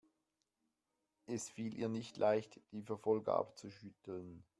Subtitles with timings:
[1.27, 4.43] Es fiel ihr nicht leicht, die Verfolger abzuschütteln.